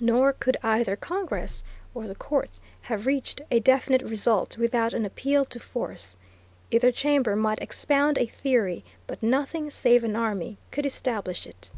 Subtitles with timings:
[0.00, 1.62] Nor could either Congress
[1.94, 6.16] or the Court have reached a definite result without an appeal to force.
[6.70, 11.70] Either chamber might expound a theory, but nothing save an army could establish it.